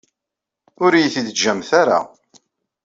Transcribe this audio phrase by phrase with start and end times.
[0.83, 1.99] Ur iyi-t-id-teǧǧamt ara.